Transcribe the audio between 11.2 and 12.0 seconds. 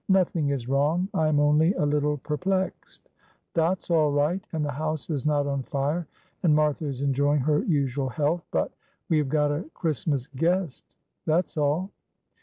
that's all."